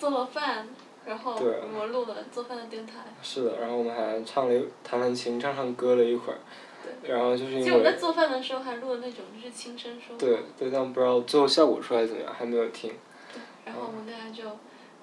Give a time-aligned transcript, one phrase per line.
[0.00, 0.66] 做了饭，
[1.04, 2.94] 然后我们录了做饭的电台。
[3.22, 6.38] 是的，然后我们还唱了一弹弹琴、唱唱歌了一会儿，
[7.02, 7.66] 然后就是因为。
[7.66, 10.18] 就我们在做饭的时候还录了那种就是轻声说话。
[10.18, 12.90] 对对，但不知道最后效果出来怎么样，还没有听。
[13.66, 14.44] 然后我们大家就，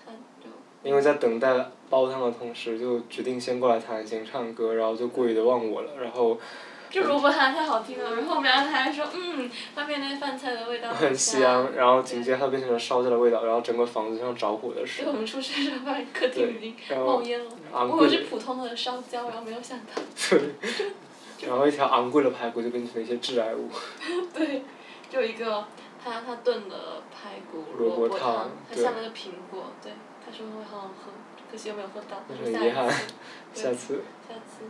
[0.03, 0.49] 他就
[0.81, 1.53] 因为在等待
[1.91, 6.38] 煲汤的同时，就决定先过来弹琴、唱歌，然后就故意的忘我了，然后
[6.89, 15.13] 就萝卜汤太好听了，然后我们两个还说嗯，外面那饭菜的味道很香，香，然后紧接着它变成了烧焦的味道，然后整个房子像着火的似对，我。
[15.13, 20.02] 们出去的时候发现客厅已经冒烟了，我以为是普通的烧焦，然后没有想到，
[21.45, 23.69] 然后一条昂贵的排骨就变成了一些致癌物。
[24.33, 24.63] 对，
[25.09, 25.66] 就一个
[26.03, 29.91] 他他炖的排骨萝卜卜汤汤，他对下了个苹果，对，
[30.25, 31.11] 他说会很好喝，
[31.51, 32.89] 可惜我没有喝到，那他说下一很遗憾
[33.53, 34.66] 次，下次，下次，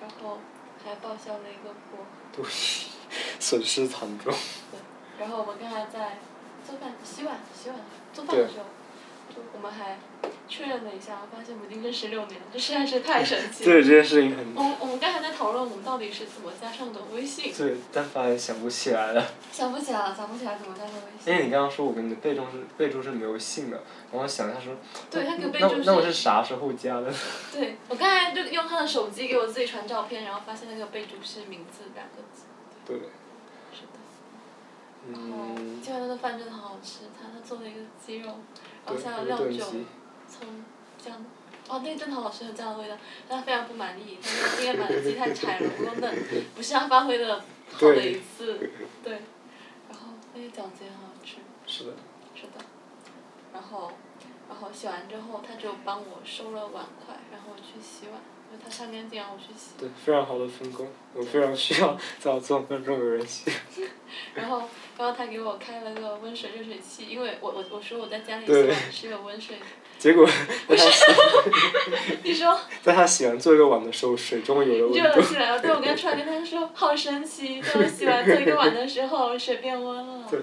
[0.00, 0.38] 然后
[0.84, 2.44] 还报销了一个锅，对，
[3.40, 4.32] 损失惨重。
[4.70, 4.80] 对，
[5.18, 6.18] 然后我们刚才在
[6.66, 7.78] 做饭、洗碗、洗碗、
[8.12, 8.64] 做饭的时候，
[9.34, 9.98] 就我们还
[10.48, 13.66] 确认了一下，发现我们已经认识六年了，这实在是太神奇了。
[13.72, 19.26] 对这件事情很我们我们刚才在讨论我们到底是怎么加上的微信，对，但发现想不起来了。
[19.50, 21.32] 想不起来了，想不起来怎么加上微信。
[21.32, 23.76] 因为你刚刚说我跟你的备注是备注是没有姓的，
[24.10, 24.74] 然后我想一下说，
[25.10, 27.12] 对他给我备注是那我是啥时候加的？
[27.52, 32.44] 对，我刚才就用他的手机给我自己传照片，然后发现那个备注是名字两个字。
[32.86, 32.96] 对，
[33.72, 33.98] 是的。
[35.12, 38.26] 然后嗯，今晚那顿饭真的很好吃，他他做了一个鸡肉，
[38.86, 39.64] 然后对，下了料酒、
[40.38, 40.48] 葱、
[40.98, 41.24] 姜。
[41.66, 46.14] 哦，那个真的好好吃，有酱的味道，但他非常不满意，他说今天买的鸡太柴了，不够嫩，
[46.54, 47.42] 不是他发挥的
[47.72, 48.70] 好的一次，
[49.02, 49.12] 对。
[49.88, 51.36] 然后那个饺子也很好吃。
[51.66, 51.92] 是的，
[52.34, 52.62] 是的，
[53.54, 53.92] 然后，
[54.46, 58.20] 然后洗完之后，他就帮我收了碗筷，然后我去洗碗，
[58.52, 59.70] 因为他擦干净让我去洗。
[59.78, 63.50] 对，非常好的分工，我非常需要在我做饭中有人洗。
[64.34, 64.62] 然后，
[64.98, 69.62] 然后他给我开了个温水热水器，因为我我我说我在家里对洗碗是有温水的。
[69.98, 70.26] 结果
[70.68, 71.04] 在他洗，
[72.24, 75.20] 你说 在他洗完最后一个碗的时候，水终于有了温度。
[75.20, 80.26] 了起来了，对我刚出来跟他说，好神奇，在我洗完最后一个碗的时候，水变温了。
[80.30, 80.40] 对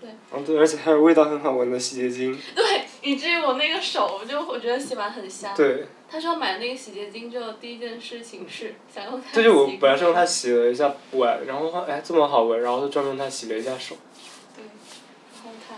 [0.00, 2.38] 对嗯，对，而且还有味道很好闻的洗洁精。
[2.54, 5.54] 对，以至于我那个手就我觉得洗完很香。
[5.56, 9.34] 对，他说买那个洗洁精之后，第一件事情是想用它洗。
[9.34, 13.96] 这就我本来是用它洗了一下碗，然后它哎这么好闻，然后就专门用它洗了一下手。
[14.56, 15.74] 对，然后他，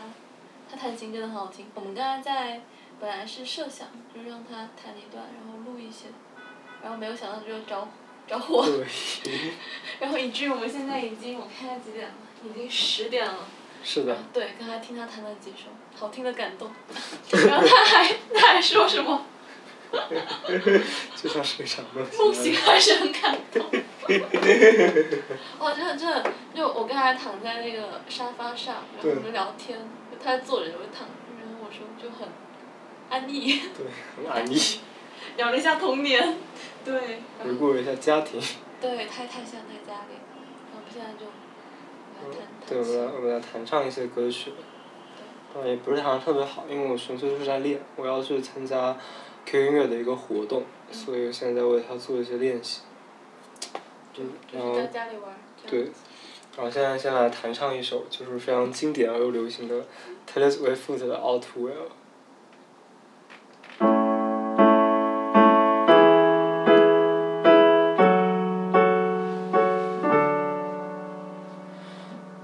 [0.70, 1.66] 他弹琴真的很好听。
[1.74, 2.60] 我们刚才在
[3.00, 6.06] 本来是设想，就是让他弹一段，然后录一些，
[6.82, 7.88] 然后没有想到就着
[8.26, 9.32] 着火，对，
[10.00, 12.14] 然后以至于我们现在已经我看下几点了，
[12.44, 13.46] 已经十点了。
[13.82, 16.70] 是的，对，刚才听他弹了几首，好听的感动。
[17.30, 19.24] 然后他还他还说什么
[21.14, 23.64] 就像是一场梦梦醒还是很感动。
[25.60, 29.78] 哇，真的真的，就我刚才躺在那个沙发上，然后我们聊天，
[30.22, 31.06] 他坐着我就躺，
[31.38, 32.28] 然后我说就很
[33.08, 34.80] 安逸，对，很安逸。
[35.38, 36.36] 聊了一下童年，
[36.84, 38.40] 对，回顾了一下家庭。
[38.80, 40.18] 对，太太像在家里，
[40.70, 41.24] 然后现在就
[42.68, 44.52] 对，我们来我们来弹唱一些歌曲。
[45.64, 48.96] 也不是弹的特别好，因为我纯粹就是在练，我要去参加
[49.46, 52.80] Q 音乐的一个活动，所以现在为它做一些练习。
[54.16, 54.74] 嗯，然后
[55.66, 55.90] 对，
[56.56, 59.84] 然后现在先来弹唱一首就是非常经典而又流行的
[60.32, 61.72] Taylor Swift 的《All Too Well》。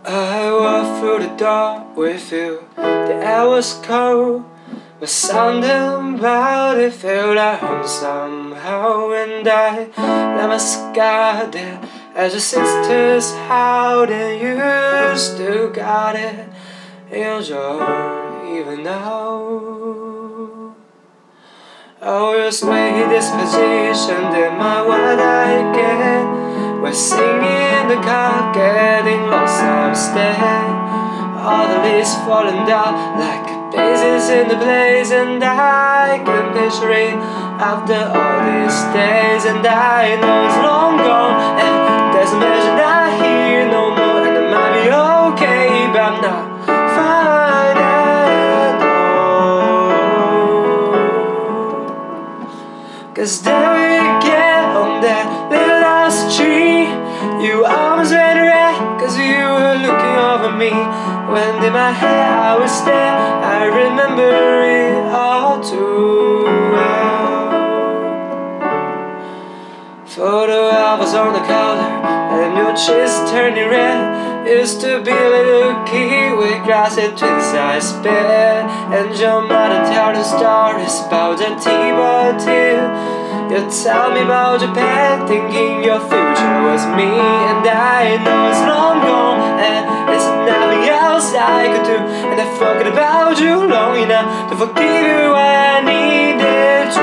[0.02, 2.69] I walked through the dark with you.
[3.11, 4.45] The was cold,
[5.01, 9.11] but something about it felt like home somehow.
[9.11, 9.91] And I
[10.37, 11.81] let my sky there
[12.15, 16.51] as your sister's house, and you still got it
[17.11, 20.77] in your even now.
[22.01, 26.81] I always made this position that my what I get.
[26.81, 30.89] We're singing in the car, getting lost upstairs.
[31.50, 37.14] All the leaves falling down like daisies in the blaze, and I can picture it
[37.70, 39.43] after all these days.
[39.50, 41.76] And I know it's long gone, and
[42.14, 46.43] there's a measure not here no more, and it might be okay, but I'm not
[46.97, 49.91] fine at all.
[53.14, 53.69] Cause there
[62.78, 63.14] head
[63.44, 67.50] I I remember it all too well.
[70.06, 71.93] Photo albums on the counter,
[72.40, 74.49] and your cheeks turning red.
[74.49, 78.64] Used to be a little kid with glassy twin size bed,
[78.96, 83.19] and your mother tell the stories about the T-ball too.
[83.50, 87.11] You tell me about Japan, thinking your future was me,
[87.50, 91.99] and I know it's long gone, and there's nothing else I could do.
[92.31, 97.02] And I forgot about you long enough to forgive you when I needed to.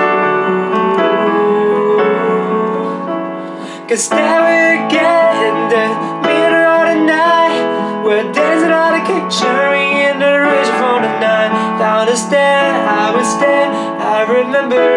[3.89, 5.85] Cause now we're getting the
[6.23, 7.59] middle of the night.
[8.05, 11.51] We're dancing on the cherry in the ridge from the night.
[11.77, 13.67] Down the stair, I was there,
[13.99, 14.96] I remember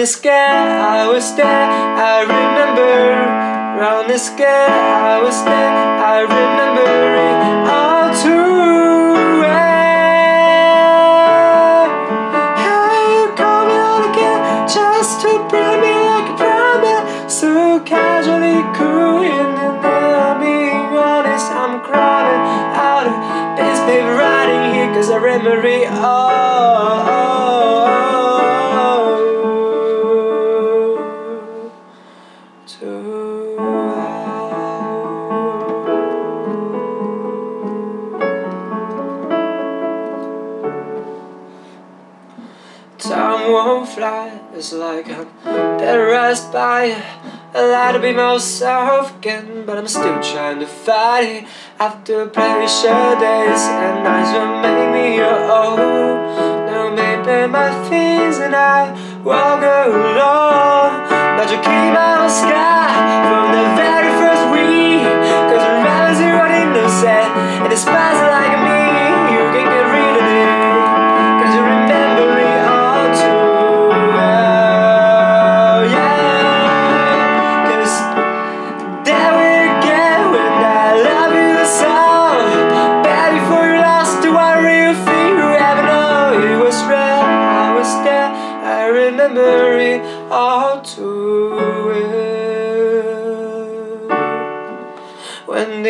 [0.00, 1.44] the sky, I was there.
[1.44, 3.20] I remember.
[3.78, 4.68] Round the sky,
[5.14, 5.72] I was there.
[6.14, 7.29] I remember
[43.50, 45.26] Fly, it's like I'm
[45.76, 46.94] terrorized by
[47.52, 51.44] I like to be myself again, but I'm still trying to fight it.
[51.80, 56.14] After pressure days and nights will make me your own.
[56.66, 58.94] Now maybe my things and I
[59.24, 61.10] walk alone.
[61.36, 62.89] But you keep my sky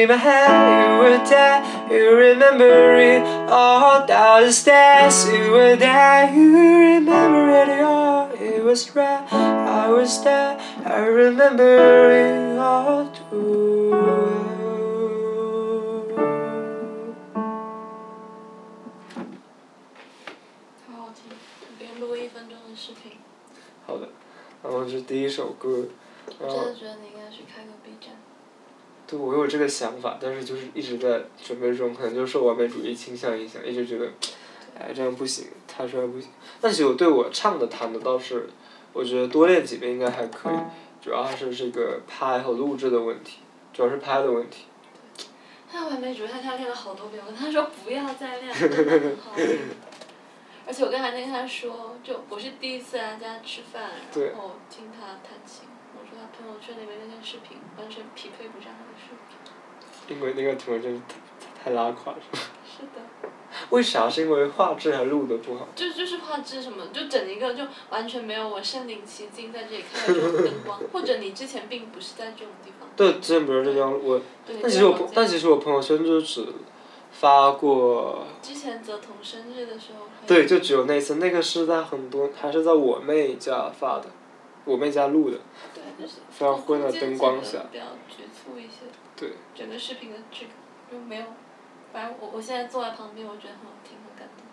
[0.09, 5.27] my head you were there, you remember it all down the stairs.
[5.27, 6.55] You were there, you
[6.95, 8.29] remember it all.
[8.33, 14.35] It was rare, I was there, I remember it all too well.
[20.87, 21.23] 好好听，
[21.77, 23.13] 别人录一分钟的视频，
[23.85, 24.09] 好的，
[24.63, 25.87] 然后这是第一首歌，
[26.39, 28.13] 我然后真的觉得你应该去开个 B 站。
[29.10, 34.06] 对我有这个想法，但是就是一直在准备中，可能就受完美主义倾向影响，一直觉得，
[34.78, 36.30] 哎这样不行，弹出来不行。
[36.60, 38.48] 但是我对我唱的弹的倒是，
[38.92, 40.56] 我觉得多练几遍应该还可以，
[41.02, 43.38] 主要还是这个拍和录制的问题，
[43.72, 44.66] 主要是拍的问题。
[45.72, 49.16] 他完美主义，他他练了好多遍，我跟他说不要再练了。
[50.66, 55.66] 而且我刚才跟他说，就我是第一次来他家吃饭，然后听他弹琴，
[56.36, 60.16] 朋友圈里面那件视频完全匹配不上他的视频。
[60.16, 62.18] 因为那个图真是太太拉垮了，
[62.64, 63.28] 是的，
[63.70, 64.10] 为啥？
[64.10, 65.68] 是因为画质还录的不好？
[65.76, 72.88] 就就是画质什么，就整一个就完全没有我身临其境在这里看到这种灯光，或者你之前并不是在这种地方。
[72.96, 74.56] 对，之前不是这样，我对。
[74.60, 76.44] 但其实我朋但其实我朋友圈就只
[77.12, 80.06] 发过，之前泽彤生日的时候。
[80.26, 84.06] 对，就只有那次，那个是在很多，还是在我妹家发的，
[84.64, 85.38] 我妹家录的。
[86.00, 86.14] 对，就是。
[86.30, 88.86] 非常昏的灯光下比较局促一些。
[89.16, 89.32] 对。
[89.54, 90.54] 整个视频的质感
[90.90, 91.26] 就没有，
[91.92, 94.46] 反正我我现在坐在旁边，我觉得很好听，很感动。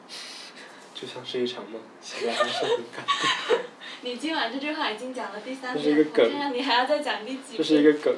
[0.94, 3.60] 就像是一场梦，醒来还是很感动。
[4.02, 7.58] 你今晚这句话已经讲了第三这是一遍，个梗我看看你还要再讲第几遍。
[7.58, 8.16] 这是一个梗。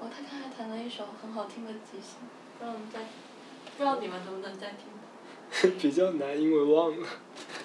[0.00, 2.16] 哦，他刚才弹了一首很好听的即兴，
[2.58, 3.00] 不知道我们在，
[3.76, 4.88] 不知道你们能不能再听。
[5.78, 7.06] 比较难，因为忘了，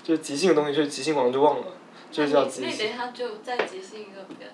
[0.03, 1.71] 就是即兴的东西，就是即兴完就忘了，这
[2.15, 2.97] 就叫即兴那那等一。
[2.97, 4.53] 下就再即兴一个别的。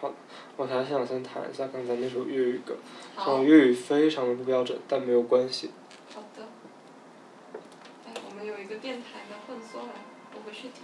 [0.00, 0.12] 好，
[0.56, 2.76] 我还想先弹一下刚才那首粤语歌，
[3.16, 3.44] 这好首。
[3.44, 5.70] 粤语非常的不标准，但没有关系。
[6.14, 6.44] 好的。
[8.06, 9.94] 哎，我们有有一个电台的混缩来，
[10.34, 10.82] 我回去听。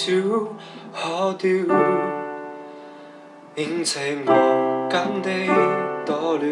[0.00, 0.48] 中酒
[0.94, 1.48] 可掉，
[3.54, 5.28] 因这我跟的
[6.06, 6.42] 多了，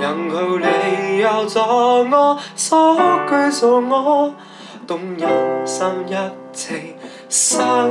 [0.00, 2.96] 然后你又在我所
[3.28, 4.32] 居做我，
[4.86, 6.14] 动人心一
[6.54, 6.96] 情
[7.28, 7.86] 散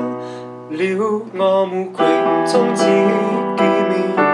[0.72, 2.04] 了，我们群
[2.48, 4.31] 中只见面，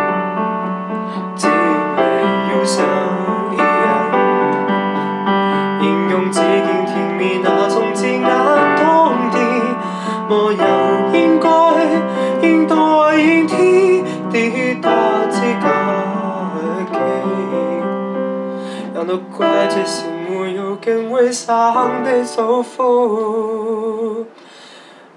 [19.38, 21.56] 怪這是没有更會生
[22.04, 24.26] 的祝福。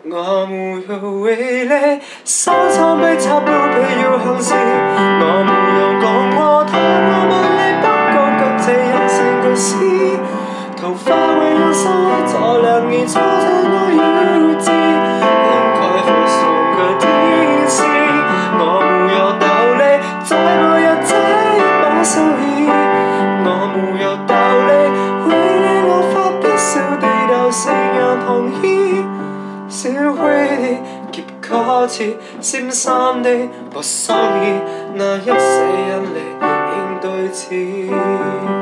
[0.02, 4.58] 我没有为你收藏被插到被要向前，
[5.20, 6.04] 我没有講
[6.36, 6.72] 我太
[7.06, 9.68] 過無力，不過覺這人生故事。
[10.76, 11.06] 頭髮
[11.38, 11.82] 為人生
[12.26, 13.20] 做兩年，錯在
[13.64, 14.79] 我要知，
[31.80, 33.30] 結果似閃散的
[33.72, 34.60] 薄心意，
[34.96, 35.32] 那一世
[35.88, 36.18] 人嚟
[36.76, 38.59] 應對峙。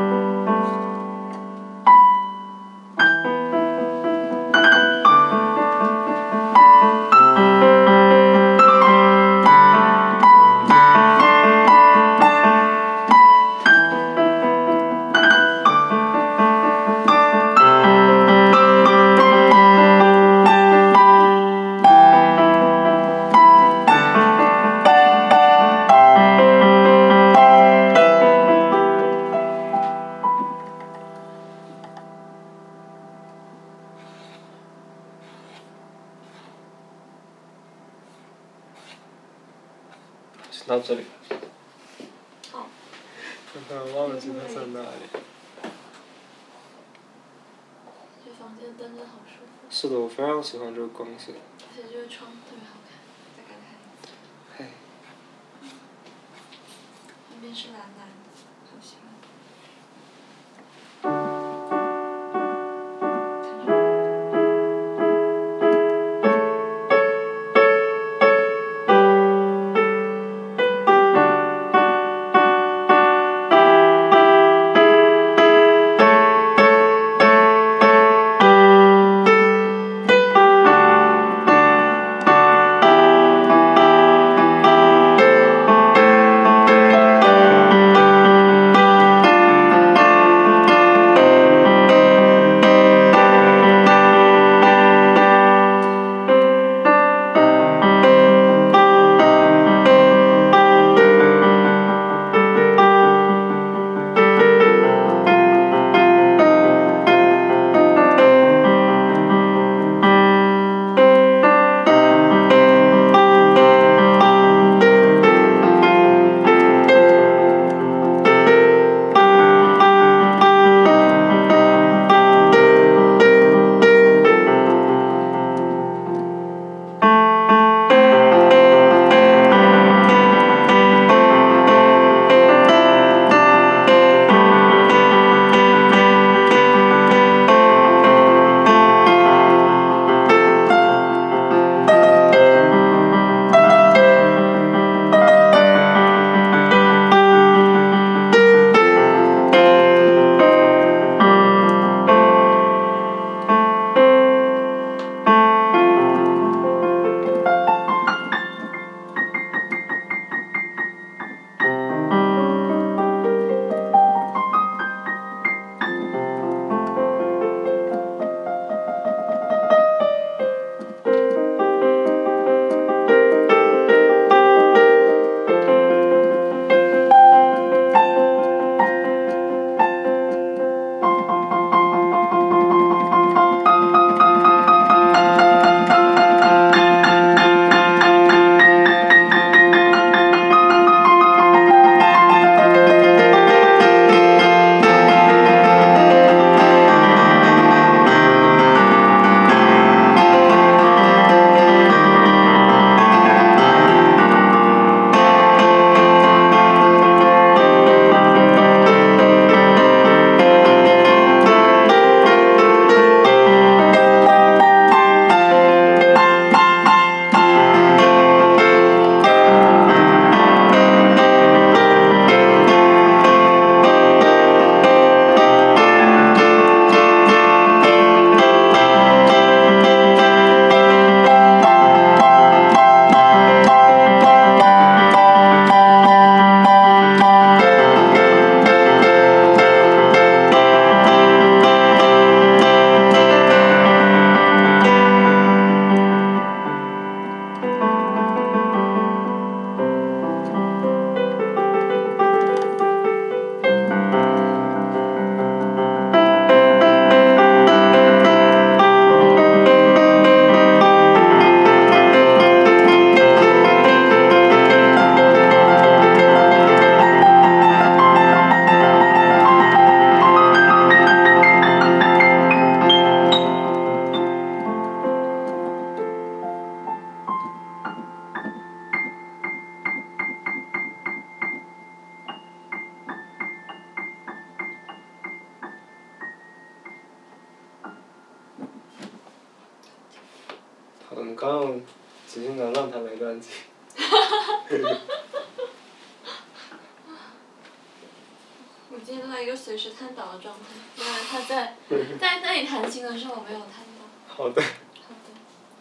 [298.98, 301.76] 我今天都在一个随时瘫倒的状态，因为他在
[302.18, 304.04] 在在你弹琴的时候我没有瘫倒。
[304.26, 304.60] 好的。
[304.60, 305.30] 好的。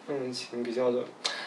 [0.06, 1.02] 嗯，琴比较的，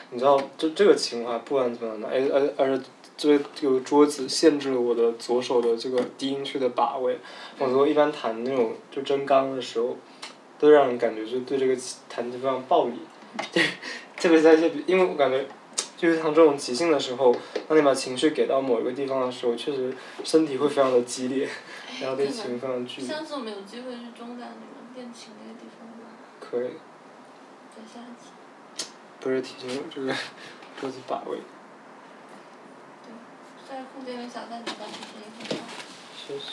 [0.09, 2.83] 你知道，这这个琴啊不管怎么样的，而而而且
[3.15, 7.17] 这这个桌子限制了我的左手的这个低音区的把位，
[7.57, 9.95] 否则一般弹那种就真钢的时候，
[10.59, 11.75] 都让人感觉就对这个
[12.09, 12.99] 弹琴非常暴力，
[14.19, 15.47] 特别在一些，因为我感觉。
[16.01, 17.31] 就是像这种即兴的时候，
[17.67, 21.47] 当你把情绪给到某一个地方的时候，确实身体会非常的激烈，
[22.01, 23.07] 然后对琴非常剧烈。
[23.07, 26.09] 下次我们有机会去中南那个练琴那个地方吗？
[26.39, 26.71] 可以。
[27.69, 28.31] 在下一次。
[29.19, 30.11] 不是提醒我这个
[30.79, 31.37] 桌子把位。
[33.05, 33.13] 对，
[33.67, 34.77] 虽然空间有点小，但其实
[35.21, 35.67] 也很好。
[36.17, 36.45] 确实。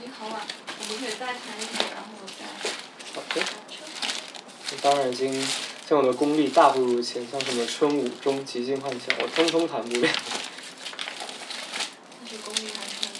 [0.00, 2.40] 你好晚，我们可以再谈一会然后我再。
[3.12, 3.36] 好的。
[4.80, 5.75] 当然已经。
[5.88, 10.08] 像我的功力大不如前，像什么春舞中即兴幻想，我通通弹不了。
[12.18, 13.12] 但是功力还是很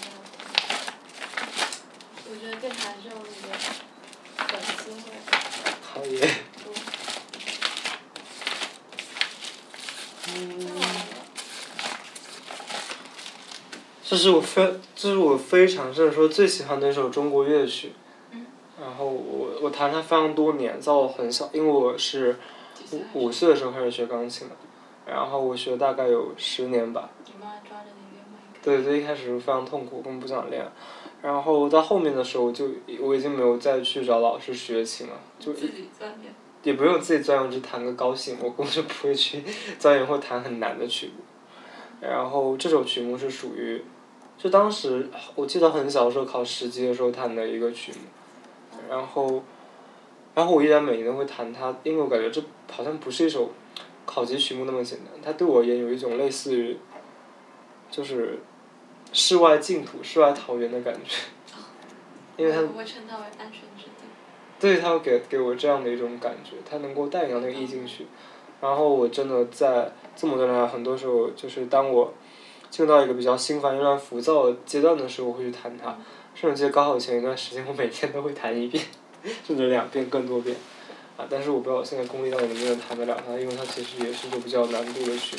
[2.29, 3.55] 我觉得电台这种你的
[4.49, 4.99] 粉丝会。
[5.81, 6.29] 好耶。
[14.03, 17.93] 这是我非，这是我非常甚至说最喜欢的一首中国乐曲。
[18.31, 18.45] 嗯。
[18.81, 22.37] 然后我我弹它非常多年，在我很小，因为我是。
[22.91, 24.55] 五五岁的时候开始学钢琴的，
[25.05, 27.09] 然后我学大概有十年吧。
[28.61, 30.65] 对，最一开始非常痛苦，根本不想练。
[31.21, 32.69] 然后到后面的时候，就
[32.99, 35.89] 我已经没有再去找老师学琴了，就自己
[36.63, 39.43] 也不用自己钻研，就弹个高兴，我根本就不会去
[39.79, 41.23] 钻研或弹很难的曲目。
[42.01, 43.83] 然后这首曲目是属于，
[44.37, 47.99] 就当时我记得很小的时候考十级的时候弹的一个曲目，
[48.89, 49.43] 然后。
[50.37, 52.39] 然后我依然每年都会弹它，因为我感觉这
[52.71, 53.51] 好像不是一首
[54.05, 56.77] 考级曲目那么简单，它对我而言有一种类似于，
[57.89, 58.37] 就是
[59.11, 61.23] 世外净土、世外桃源的感觉。
[62.37, 62.61] 因为它。
[62.61, 64.03] 不会称它为安全之地。
[64.59, 68.05] 对，它会给给我这样的一种感觉，它能够带领到那个意境去。
[68.61, 72.13] 然后我真的在这么多年来，很多时候就是当我
[72.69, 75.97] 进入到一个比较心烦、有点浮躁的阶段的时候，我会去弹它。
[76.35, 78.83] 甚至记得高考前一段时间，我每天都会弹一遍。
[79.45, 80.55] 甚至两遍更多遍，
[81.17, 81.25] 啊！
[81.29, 85.37] 但是我不知道现在功力到底能不能弹得了它，因为它其实也是一个比较难度的曲。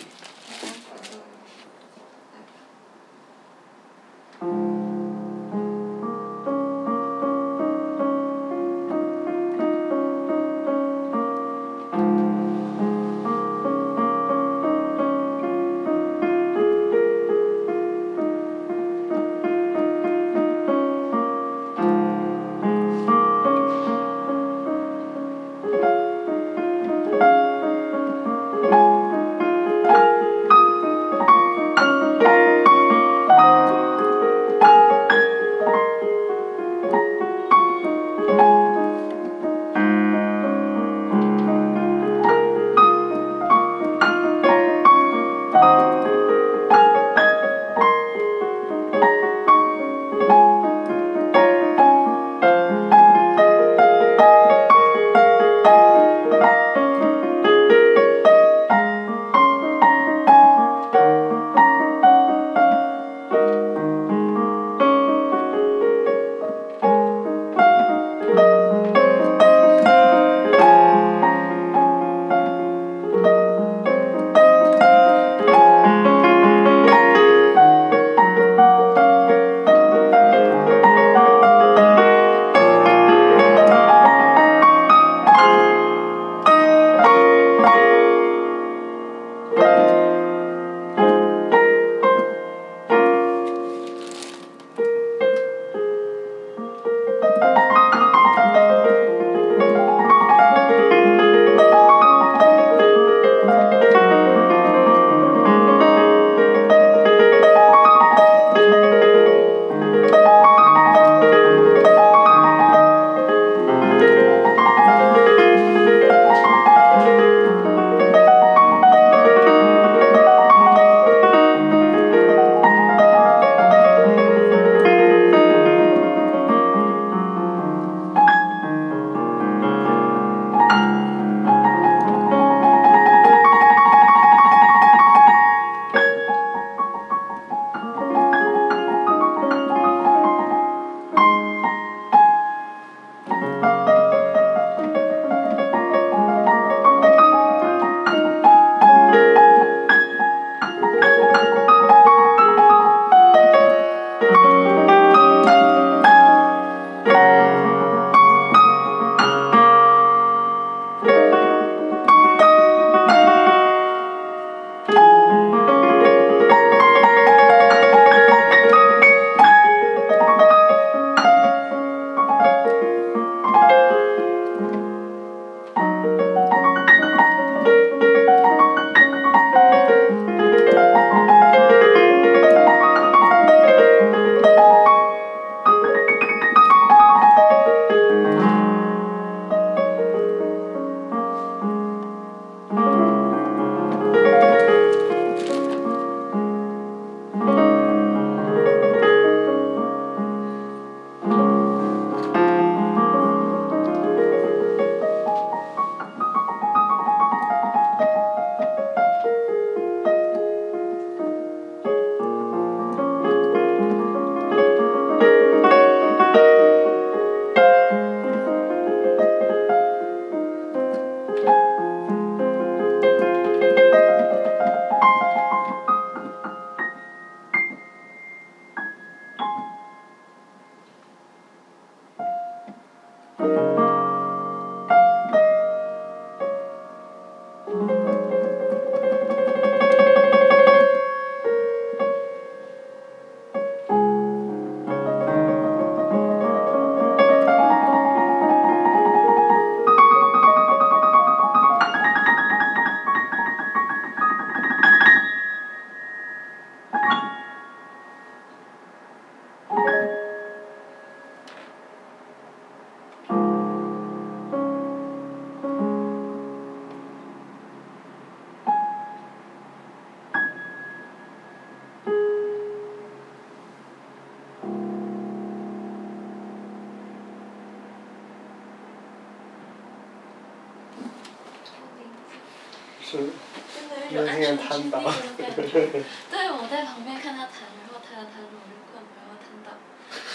[286.31, 289.73] 对，我在旁边看他弹，然后弹着弹着我就困了，然后弹到，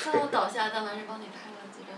[0.01, 1.93] 虽然我倒下，但还是帮你拍了几张。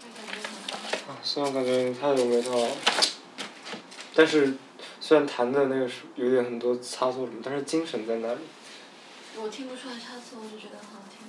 [0.00, 1.12] 那感觉很好。
[1.12, 2.68] 啊，虽然感觉太有味道了，
[4.14, 4.54] 但是
[5.00, 8.40] 虽然弹的那个是有点很多差错什么，但是精神在那里。
[9.36, 11.26] 我听不出来差错，我就觉得很好听。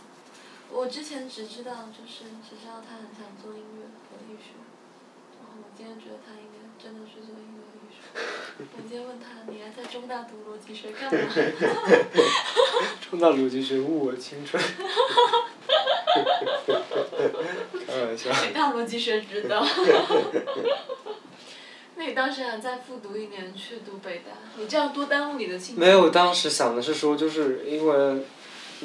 [0.72, 4.62] 我之前只知道就是只知道他很想做音乐和艺术，
[5.42, 7.62] 然后我今天觉得他应该真的是做音乐
[8.58, 11.20] 我今天问他，你还在中大读逻辑学干嘛？
[13.10, 14.62] 中大逻辑学误我青春。
[17.88, 18.30] 开玩笑。
[18.42, 19.66] 北大逻辑学知道。
[21.96, 24.32] 那你当时想再复读一年去读北大？
[24.58, 25.88] 你这样多耽误你的青春。
[25.88, 28.24] 没有，当时想的是说，就是因为，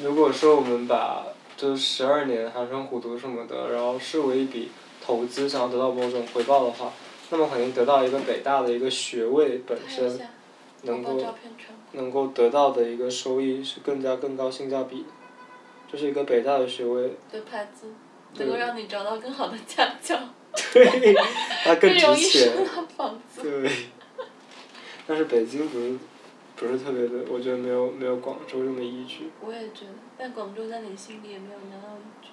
[0.03, 6.91] 如果说我们把就是十二年寒窗苦读什么的，然后视为一笔投资，想要得到某种回报的话，
[7.35, 10.21] 那么肯定得到一个北大的一个学位本身，
[10.83, 11.21] 能够
[11.91, 15.09] 能够得到的一个收益是更加更高性价比的，
[15.91, 17.13] 这是一个北大的学位。
[17.29, 17.87] 的牌子，
[18.35, 20.17] 能够让你找到更好的家教。
[20.71, 21.13] 对，
[21.65, 22.53] 它更值钱。
[23.41, 23.69] 对。
[25.05, 25.97] 但是北京不是，
[26.55, 29.29] 不是特别的，我觉得没有没有广州这么依据。
[29.41, 32.29] 我也觉得，但广州在你心里也没有拿到依据。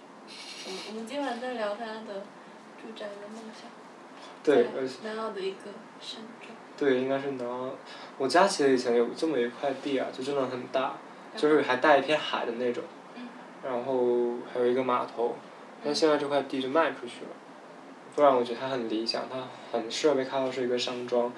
[0.67, 2.23] 我们我们今晚在聊他的
[2.81, 3.69] 住宅的梦想。
[4.43, 6.51] 对，在而且南澳的一个山庄。
[6.77, 7.71] 对，应该是南澳。
[8.19, 10.95] 我家其实以前有这么一块地啊，就真的很大，
[11.37, 12.85] 就是还带一片海的那种。
[13.17, 13.29] 嗯
[13.65, 15.37] 然后还有一个码头，
[15.85, 17.31] 但现在这块地就卖出去了，
[18.13, 19.37] 不然我觉得它很理想，它
[19.71, 21.33] 很适合被开发是一个山庄，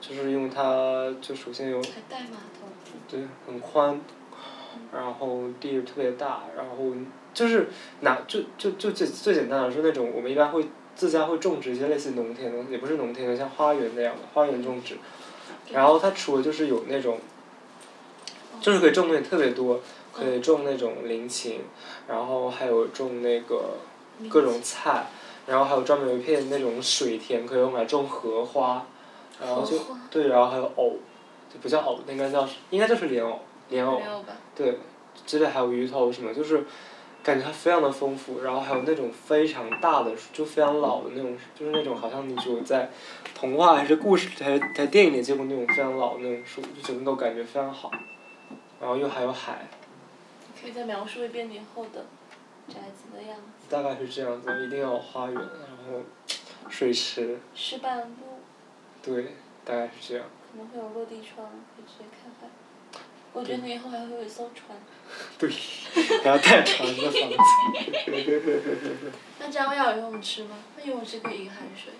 [0.00, 2.66] 就是因为它就首先有还带码头。
[3.08, 4.00] 对很宽，
[4.92, 6.92] 然后地特别大，然后
[7.32, 7.68] 就是
[8.00, 10.66] 哪就就就最最简单的说那种我们一般会
[10.98, 14.98] 自家会种植一些类似农田的，也不是农田的，像花园那样的花园种植，
[15.70, 17.20] 然后它除了就是有那种，
[18.60, 19.80] 就是可以种的也特别多，
[20.12, 21.60] 可以种那种菱芹，
[22.08, 23.76] 然后还有种那个
[24.28, 25.06] 各种菜，
[25.46, 28.84] 然后还有专门有一片那种水田可以用来种荷花，
[29.40, 29.78] 然后就
[30.10, 30.96] 对，然后还有藕，
[31.48, 34.00] 就不叫藕，那应该叫应该就是莲藕，莲藕？
[34.56, 34.78] 对，
[35.24, 36.64] 之类还有鱼头什么，就是
[37.22, 42.90] 感觉它非常的丰富，然后还有那种非常大的，就非常老的那种，就是那种好像你只有在
[43.34, 47.90] 童话还是故事还在电影里见过那种非常老的那种树，就整个都感觉非常好，
[48.80, 49.68] 然后又还有海，
[50.60, 52.06] 可以再描述一遍你后的
[52.66, 53.66] 宅子的样子。
[53.68, 56.00] 大概是这样子，一定要有花园，然后
[56.70, 58.40] 水池，石板路
[59.02, 60.24] 对，大概是这样。
[60.50, 62.48] 可能会有落地窗，可以直接看海。
[63.38, 64.76] 我觉得你以后还会有一艘船。
[65.38, 65.48] 对，
[66.22, 67.36] 还要带船的房子。
[69.38, 70.56] 那这样要有游泳池吗？
[70.76, 71.92] 那游泳池可以引海水。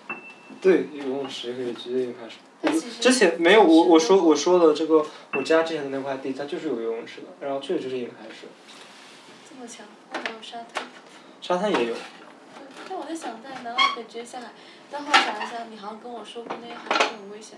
[0.61, 2.37] 对，游泳池可以直接引海水。
[2.99, 8.49] 之前没有我我说我说的这个我家之前的那块地，它就是有游泳池的，然后确实就是引海水，
[9.49, 10.85] 这么强，那还有沙滩。
[11.41, 11.93] 沙滩也有。
[11.93, 12.01] 对
[12.89, 14.51] 但我在想，在南澳可以直接下海，
[14.91, 17.57] 但后来想一想，你好像跟我说过那些海是很危险。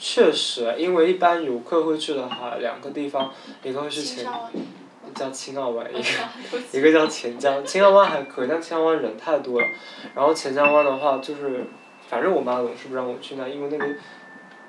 [0.00, 3.30] 确实，因为一般游客会去的话两个地方，
[3.62, 4.66] 一个会是前青。
[5.12, 9.66] 叫青澳湾，一个一个叫钱江，青澳湾还可以，但青澳湾人太多了。
[10.14, 11.66] 然后钱江湾的话，就是
[12.08, 13.94] 反正我妈总是不让我去那，因为那个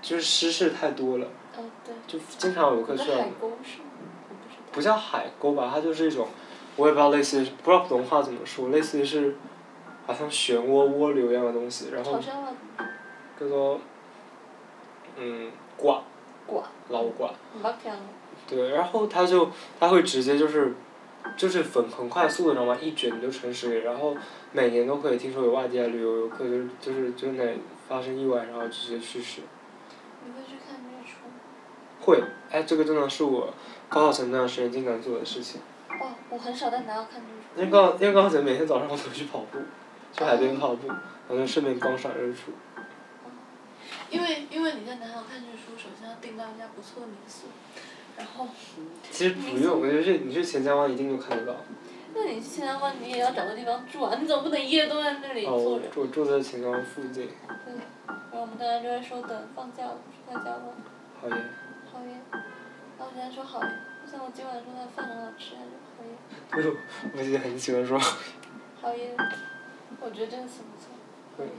[0.01, 1.27] 就是湿事太多了。
[2.07, 3.29] 就经常游客去那那海。
[3.39, 3.85] 沟是吗？
[4.67, 6.27] 我不叫海沟吧，它就是一种，
[6.75, 9.35] 我也不知道类似于不知道普通话怎么说，类似于是，
[10.07, 12.19] 好像漩涡涡流一样的东西，然后。
[13.39, 13.79] 叫做，
[15.21, 16.01] 嗯，挂，
[16.45, 16.63] 挂。
[16.89, 17.89] 老挂，唔捌听。
[18.49, 20.73] 对，然后它就它会直接就是，
[21.37, 22.77] 就是很很快速的，知道吗？
[22.81, 24.13] 一卷就沉水里，然后
[24.51, 27.57] 每年都可以听说有外地的旅游游客就是就是就那
[27.87, 29.41] 发生意外，然后直接去世。
[30.25, 31.33] 你会去看日出吗？
[32.01, 33.53] 会，哎，这个真的是我
[33.87, 35.61] 高考前那段时间经常做的事情。
[35.89, 37.61] 哇，我很少在南澳看日出。
[37.61, 39.59] 因为高因为高考前每天早上我都去跑步，
[40.11, 40.89] 去海边跑步，
[41.29, 42.51] 然后顺便观赏日出。
[44.11, 47.47] 因为因为你在南澳看日出，首先要订到一家不错的民宿，
[48.17, 48.47] 然后，
[49.09, 51.55] 其实不用，我觉得去你去钱江湾一定就看得到。
[52.13, 55.85] 那你去钱江湾你也要找个地方住啊，你总不能一夜都在那里哦，坐着。
[55.85, 57.29] 我住我住在钱江湾附近。
[57.65, 57.73] 对，
[58.05, 60.73] 然后我们刚才就在说等放假了，不是在家吗？
[61.21, 61.35] 好耶。
[61.91, 62.15] 好耶。
[62.99, 63.69] 然后我现在说好耶，
[64.03, 66.13] 我想我今晚说的饭很好吃，还是好耶。
[66.51, 66.75] 对，
[67.17, 67.97] 我姐很喜欢说。
[68.81, 69.15] 好耶，
[70.01, 70.91] 我觉得这个词不错。
[70.91, 71.53] 好对耶。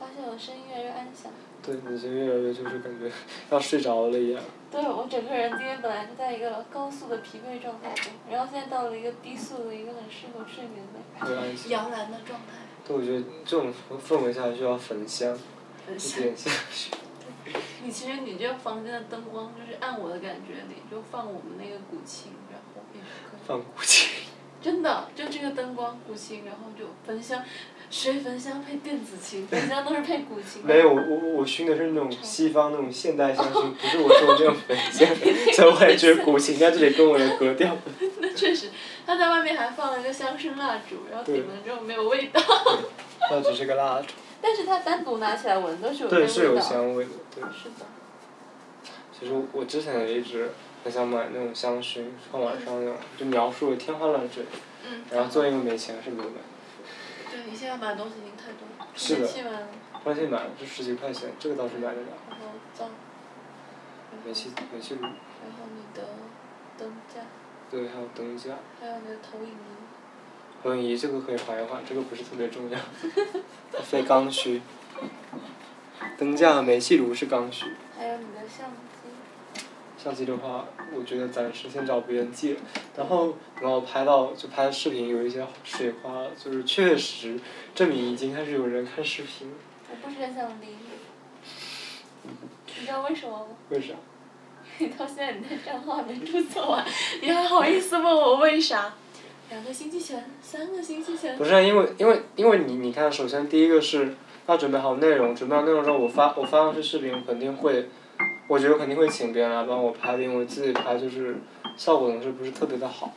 [0.00, 1.30] 发现我声音越来越安详。
[1.62, 3.12] 对，你就越来越就是感觉
[3.50, 4.42] 要睡着了一样。
[4.70, 11.68] 对，我整个人今天本来是在一个高速的疲惫状态中，然后现在到了一个低速的一个很适合睡眠的。
[11.68, 12.56] 摇篮的状态。
[12.86, 13.70] 对，我觉得这种
[14.02, 15.38] 氛围下需要焚香。
[15.86, 16.22] 很像。
[16.22, 16.90] 点像是。
[17.82, 23.40] 你其实你这个房间的灯光，就是按我的感觉，你就放我们那个古琴，然后也是可以。
[23.46, 24.29] 放古琴。
[24.62, 27.42] 真的，就这个灯光古琴，然后就焚香，
[27.90, 30.62] 谁焚香配电子琴，焚香都是配古琴。
[30.64, 35.08] 没有，我我我熏的是那种西方那种现代香薰，不是我说的那种焚香，
[35.54, 37.76] 所以我也觉得古琴在这里跟我的格调。
[38.20, 38.68] 那确实，
[39.06, 42.40] 他在外面还放了一个香薰蜡烛，然后点了之后没有味道。
[43.30, 44.14] 那只是个蜡烛。
[44.42, 46.16] 但是它单独拿起来闻都是有味道。
[46.18, 47.42] 对，是有香味的，对。
[47.44, 47.86] 是的。
[49.18, 50.50] 其实我之前也一直
[50.82, 54.44] 很想买那种香薰，放晚上那种，就描述的天花乱坠。
[54.88, 55.02] 嗯。
[55.10, 56.36] 然后最近因为没钱，是没有买。
[57.30, 58.86] 对你现在买的东西已经太多了。
[58.94, 59.26] 是的。
[59.26, 59.68] 充电器买了。
[60.02, 62.08] 充电器买了，就十几块钱，这个倒是买得了。
[62.28, 62.88] 然后灶。
[64.24, 65.02] 煤气煤气炉。
[65.02, 66.02] 然后你的
[66.76, 67.20] 灯架。
[67.70, 68.56] 对，还有灯架。
[68.80, 69.54] 还有你的投影仪。
[70.62, 72.78] 投影仪这个可以缓一缓，这个不是特别重要。
[73.82, 74.60] 非刚需。
[76.18, 77.66] 灯架和煤气炉是刚需。
[77.96, 78.89] 还有你的相机。
[80.02, 80.64] 相机的话，
[80.96, 82.56] 我觉得暂时先找别人借，
[82.96, 87.38] 然后然后拍到就拍视频有一些水花，就是确实
[87.74, 89.52] 证明已经开始有人看视频。
[89.90, 92.30] 我不是很想理你。
[92.80, 93.46] 你知道为什么吗？
[93.68, 93.94] 为啥？
[94.78, 96.82] 你到现在你的账号还没注册完，
[97.20, 98.94] 你还好意思问我为啥？
[99.50, 101.36] 两个星期前，三个星期前。
[101.36, 104.14] 不是因为因为因为你你看，首先第一个是
[104.46, 107.88] 要准备好内容，准备好内容之后，我发我发上去视频，肯定会，
[108.50, 111.36] 我觉得肯定会请别人来帮我拍的，因为自己拍就是
[111.76, 113.12] 效果总是不是特别的好，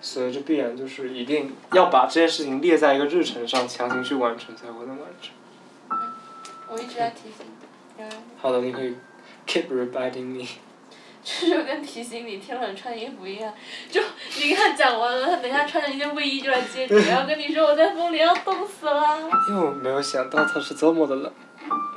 [0.00, 5.34] 所以这必然就是一定要把这件事情列在一个日程上，强行去完成才会能完成。
[6.68, 7.44] 我一直在提醒。
[8.40, 8.94] 好的，你可以
[9.44, 10.46] keep reminding me。
[11.24, 13.52] 这 就跟提醒你天冷穿衣服一样，
[13.90, 14.00] 就
[14.40, 19.18] 你跟他讲完了，他等下穿着一件卫衣就来接你，然后跟你说我在风里要冻死了。
[19.48, 21.32] 因为我没有想到他是这么的冷，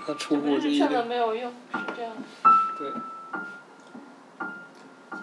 [0.08, 0.88] 他出乎我的意料。
[0.88, 2.14] 劝了没有用，是这样。
[2.80, 2.90] 对。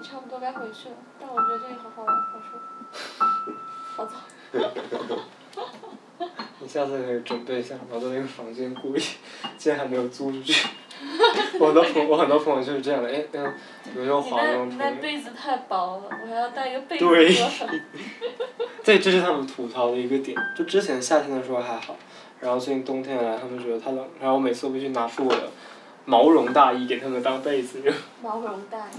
[0.02, 2.64] 差不多该回去了，但我觉得这里好好玩，好舒服。
[3.96, 4.12] 好早。
[6.60, 9.02] 你下次可以准备一下，我的那个房间故意，
[9.56, 10.68] 竟然还没有租出去。
[11.58, 13.54] 我的朋我很多朋友就是这样的，哎，嗯，
[13.96, 17.04] 有没有华容你那被子太薄了，我还要带一个被子。
[17.08, 17.80] 对。
[18.82, 21.96] 这这是他们吐槽的一个点，就之前夏天的时候还好，
[22.44, 25.48] 然后最近冬天来，他们觉得太冷，然后我每次都必须拿出我的
[26.04, 27.94] 毛绒大衣给他们当被子用。
[28.22, 28.96] 毛绒大衣，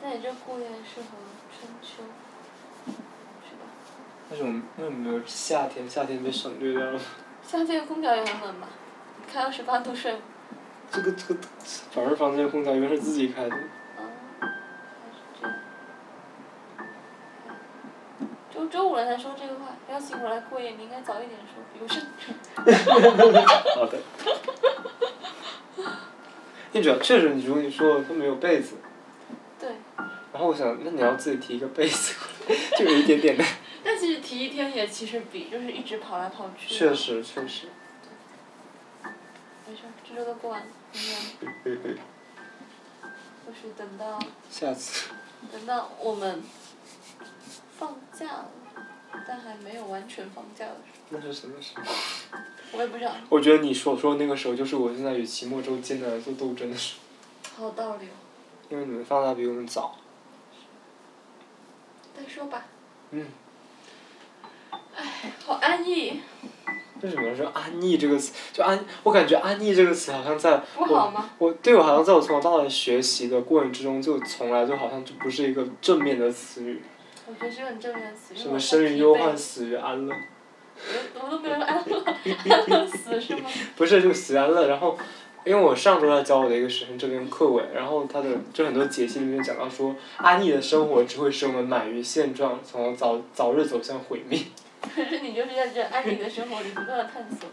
[0.00, 1.18] 那你这裤也适合
[1.50, 2.04] 春秋，
[3.42, 3.66] 是吧？
[4.30, 5.90] 为什么为什么没有夏天？
[5.90, 7.00] 夏天被省略掉了。
[7.42, 8.68] 夏天空调也很冷吧？
[9.26, 10.14] 开二十八度睡。
[10.92, 11.40] 这个这个，
[11.90, 13.56] 反正房间空调应该是自己开的。
[18.70, 22.00] 周五了才说这个话，邀请我来过夜，你应该早一点说，比我上
[23.74, 23.98] 好的。
[26.72, 28.76] 你主要确实，你如果你说都没有被子。
[29.58, 29.70] 对。
[30.32, 32.14] 然后我想，那你要自己提一个被子，
[32.78, 33.44] 就有一点点的。
[33.82, 36.72] 但其实提一天也其实比就是一直跑来跑去。
[36.72, 37.66] 确实确实。
[39.66, 40.66] 没事，这周都过完了。
[43.44, 44.16] 就是等到。
[44.48, 45.10] 下次。
[45.50, 46.40] 等到我们
[47.78, 48.50] 放假了，
[49.26, 51.18] 但还没有完全放假的时候。
[51.18, 51.82] 那是什么时候？
[52.72, 53.12] 我也不知道。
[53.28, 57.56] 我觉得你所说的那个时候，就是我现在与期末周艰难做斗争的时候。
[57.56, 58.14] 好有道理哦。
[58.68, 59.96] 因为你们放假比我们早。
[62.16, 62.64] 再说吧。
[63.10, 63.26] 嗯。
[64.94, 66.20] 唉，好安逸。
[67.02, 68.34] 为什么说“安逸”这个词？
[68.52, 76.82] 就安，我感觉“安逸”这个词好像在我我对我好像在我从小到大的学习的过程之中，就从来就好像就不是一个正面的词语。
[77.26, 78.34] 我觉得是很正面的词。
[78.34, 80.14] 什么生于忧患，死于安乐。
[81.14, 83.50] 我 我都没有安乐，安乐死是吗？
[83.76, 84.66] 不是，就死于安乐。
[84.68, 84.96] 然后，
[85.44, 94.40] 因为我上周要教我的一个学生这篇课文，然后他的就很多解析里面讲到说，安逸的生活只会使我们满于现状，从而早早日走向毁灭。
[94.94, 97.48] 可是你就是在这安逸的生活里不断的探索，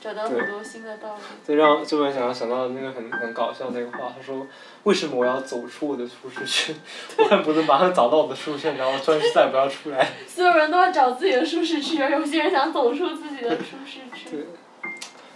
[0.00, 1.20] 找到很多新的道路。
[1.46, 4.46] 这让这边想要想到那个很很搞笑的一个话，他说
[4.84, 6.74] ：“为什么我要走出我的舒适圈？
[7.18, 10.08] 我恨不得马上找到我的舒适圈，然后暂时再也不要出来。
[10.26, 14.30] ”所有人都要找自己的舒适区，而有些人想走出自己的舒适区。
[14.30, 14.46] 对。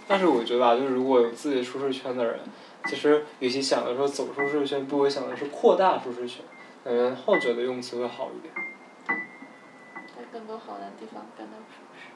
[0.07, 2.39] 但是我觉得啊，就是如果有自己舒适圈的人，
[2.89, 6.43] 其实与其想着说走出舒适圈，不如想的是扩大舒适圈，
[6.83, 8.53] 感觉后者的用词会好一点。
[10.33, 12.09] 更多好的地方感到舒适。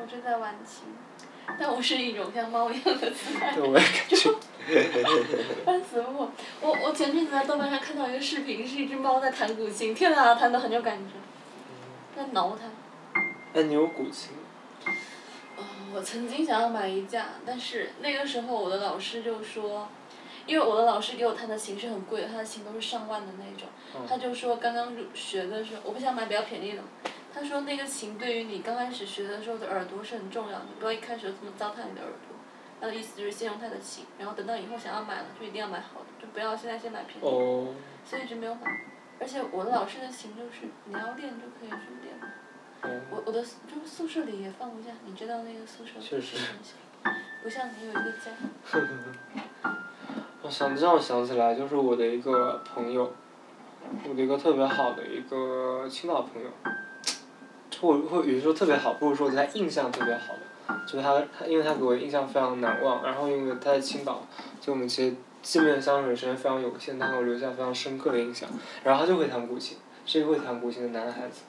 [0.00, 0.84] 我正在玩琴，
[1.58, 3.52] 但我是一种像猫一样的姿态。
[3.52, 4.32] 对，我也感觉。
[5.64, 6.30] 烦死我！
[6.60, 11.14] 我我前阵子在豆瓣上看到一个视频，是一只猫在弹古琴，天哪，弹的很有感觉。
[12.14, 13.20] 在挠它。
[13.54, 14.36] 哎，你有古琴？
[15.56, 15.64] 呃，
[15.94, 19.88] 我曾经想要买一架，但是那个时候我的老师就说，
[20.48, 23.68] 因为我的老师给我弹的琴是很贵的，他的琴都是上万的那种，
[24.08, 26.88] 他就说刚刚入学的时候，我不想买比较便宜的嘛。
[27.32, 32.34] 他说那个琴对于你刚开始学的时候的耳朵是很重要的，你不要一开始就这么糟蹋你的耳朵。
[32.80, 37.28] 他的意思就是先用他的琴，然后等到以后想要买了就一定要买好的，就不要现在先买便宜的。
[37.28, 37.74] 哦。
[38.04, 38.62] 所以一直没有买，
[39.20, 42.18] 而且我的老师的琴就是你要练就可以去练。
[43.10, 46.38] 我我的就是宿舍里也放不下，你知道那个宿舍确实。
[47.42, 48.30] 不像你有一个家。
[50.42, 53.12] 我想这样想起来，就是我的一个朋友，
[54.08, 56.48] 我的一个特别好的一个青岛朋友，
[57.80, 64.22] 或或有时候特别好，不如说对他印象特别好的，就是他他因为他给我印象非常难忘，然后因为他在青岛，
[64.60, 68.48] 就我们其实见面相处时间非常有限，他给我留下非常深刻的印象，
[68.84, 69.76] 然后他就会弹古琴，
[70.06, 71.42] 是一个会弹古琴的男孩子。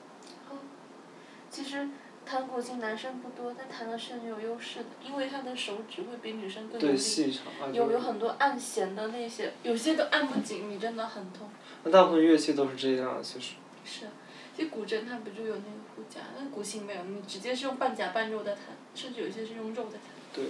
[1.48, 1.88] 其实
[2.30, 7.38] 弹古琴男生不多，但弹的是很有优势的，因为他的手指会比女生更有力，
[7.72, 11.50] 有有很多按弦的那些，有些都按不紧，你真的很痛。
[11.82, 13.54] 那大部分乐器都是这样，其实。
[13.84, 14.06] 是，
[14.54, 18.62] 其实古筝它不就有那个护夹，但古琴没有，你直接是用半夹半肉在弹，
[18.94, 20.02] 甚至有些是用肉在弹。
[20.32, 20.44] 对。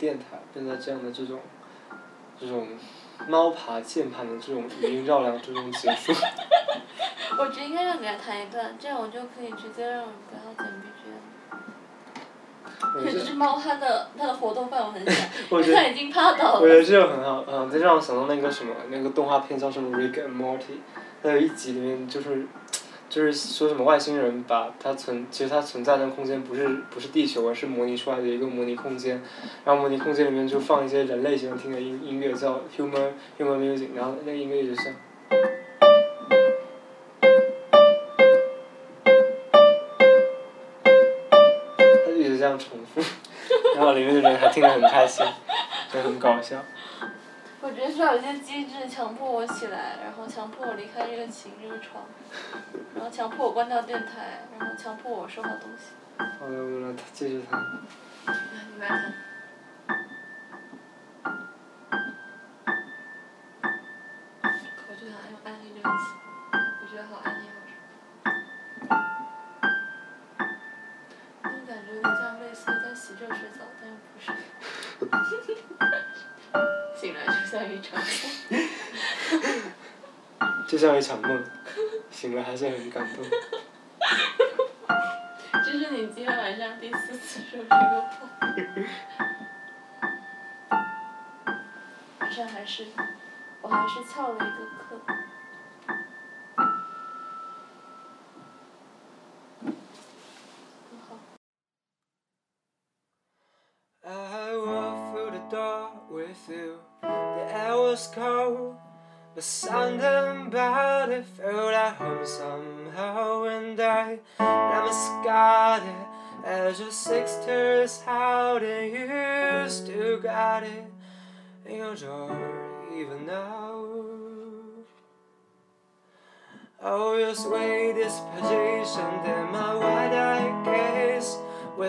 [0.00, 1.38] 电台正在这样的这种，
[2.40, 2.68] 这种
[3.28, 6.12] 猫爬键盘的这种语音绕梁之中结束。
[7.38, 11.20] 我觉得应该让给他弹一段，这样我就可以直接让不要剪 BGM。
[13.04, 15.22] 这只猫它的它的活动范围很小，
[15.76, 16.60] 它已经趴倒了。
[16.60, 20.58] 我觉得这个很好，嗯，这让我想到那个什么，那个动画片叫什么《Rick and Morty》，
[21.22, 22.46] 它有一集里面就是。
[23.10, 29.20] 就是说什么外星人把它存，其实它存在的空间不是不是地球，而是模拟出来的一个模拟空间，
[29.64, 34.94] 然后模拟空间里面就放一些人类喜欢听的音音乐，叫 human human music，然后那个音乐一直像，
[41.68, 43.02] 它就一直这样重复，
[43.74, 45.26] 然后里面的人还听得很开心，
[45.92, 46.64] 就很搞笑。
[47.62, 52.04] 我觉得需要有些机制强迫我起来，然后强迫我离开这个琴这个床，
[52.94, 55.92] 然后强迫我关掉电台，然后强迫我收好东西。
[56.16, 57.60] 好的，我们来继续弹。
[58.78, 58.99] 来，
[80.68, 81.44] 就像一场梦，
[82.10, 83.24] 醒了还是很感动。
[85.64, 88.28] 这是你今天晚上第四次说这个话。
[92.20, 92.86] 晚上还是，
[93.60, 94.44] 我还是翘了一个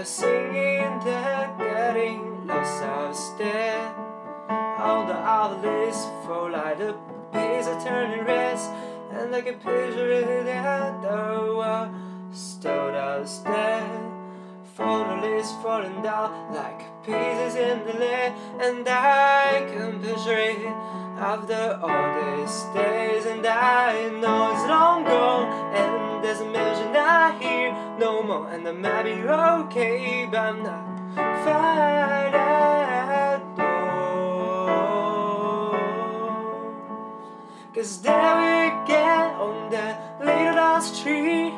[0.01, 3.93] We're singing that getting lost upstairs
[4.79, 6.95] All the outlets fall like the
[7.31, 8.57] Pages are turning red,
[9.11, 11.93] and I can picture it at the wall.
[12.31, 14.11] Still downstairs,
[14.73, 20.65] photo list falling down like pieces in the lid, and I can picture it
[21.19, 26.00] after all these days, and I know it's long gone,
[28.01, 30.85] no more, and I might be okay, but I'm not
[31.45, 32.31] fine.
[37.75, 41.53] Cause there we get on that little dust tree.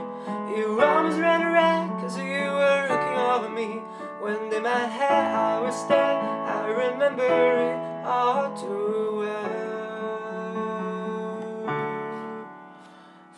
[0.56, 3.82] Your arms ran red cause you were looking over me.
[4.22, 6.20] When in my head I was there
[6.58, 7.26] I remember
[7.70, 9.64] it all too well.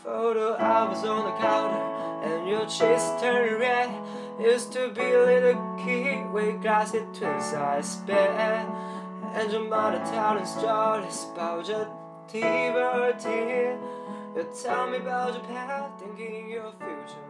[0.03, 1.94] Photo albums on the counter
[2.25, 3.89] And your cheeks turned red.
[4.39, 8.67] Used to be a little kid with glassy twin size bed
[9.33, 11.87] And your mother telling stories about your
[12.33, 13.77] Liberty,
[14.35, 17.24] you tell me about your past, thinking your future.